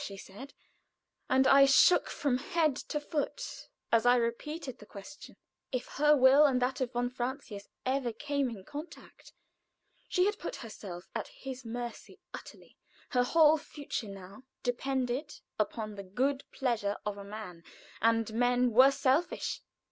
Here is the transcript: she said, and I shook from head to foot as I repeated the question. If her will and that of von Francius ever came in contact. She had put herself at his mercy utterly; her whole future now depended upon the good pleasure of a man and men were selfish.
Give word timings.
she 0.03 0.17
said, 0.17 0.51
and 1.29 1.45
I 1.45 1.65
shook 1.65 2.09
from 2.09 2.39
head 2.39 2.75
to 2.75 2.99
foot 2.99 3.67
as 3.91 4.03
I 4.03 4.15
repeated 4.15 4.79
the 4.79 4.87
question. 4.87 5.37
If 5.71 5.87
her 5.89 6.17
will 6.17 6.43
and 6.45 6.59
that 6.59 6.81
of 6.81 6.93
von 6.93 7.11
Francius 7.11 7.67
ever 7.85 8.11
came 8.11 8.49
in 8.49 8.65
contact. 8.65 9.31
She 10.09 10.25
had 10.25 10.39
put 10.39 10.55
herself 10.55 11.07
at 11.13 11.27
his 11.27 11.63
mercy 11.63 12.17
utterly; 12.33 12.77
her 13.09 13.23
whole 13.23 13.59
future 13.59 14.09
now 14.09 14.41
depended 14.63 15.39
upon 15.59 15.93
the 15.93 16.03
good 16.03 16.45
pleasure 16.51 16.97
of 17.05 17.19
a 17.19 17.23
man 17.23 17.63
and 18.01 18.33
men 18.33 18.71
were 18.71 18.89
selfish. 18.89 19.61